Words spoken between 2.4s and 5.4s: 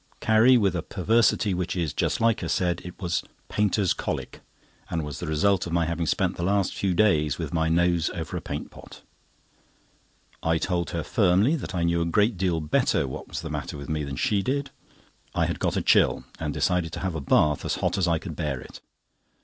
said it was "painter's colic," and was the